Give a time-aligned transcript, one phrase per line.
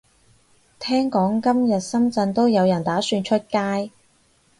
[0.79, 3.91] 聽講今日深圳都有人打算出街